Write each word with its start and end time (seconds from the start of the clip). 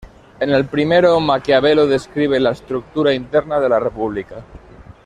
En 0.39 0.49
el 0.49 0.65
primero, 0.65 1.19
Maquiavelo 1.19 1.85
describe 1.85 2.39
la 2.39 2.53
estructura 2.53 3.13
interna 3.13 3.59
de 3.59 3.69
la 3.69 3.79
república. 3.79 4.43